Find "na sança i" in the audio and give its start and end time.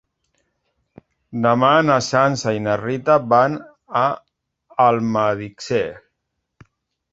1.89-2.63